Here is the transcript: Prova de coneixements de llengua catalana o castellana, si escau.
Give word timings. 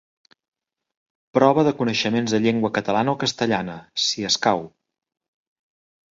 Prova 1.37 1.65
de 1.67 1.73
coneixements 1.81 2.33
de 2.37 2.39
llengua 2.47 2.73
catalana 2.79 3.15
o 3.15 3.19
castellana, 3.25 3.77
si 4.07 4.27
escau. 4.33 4.67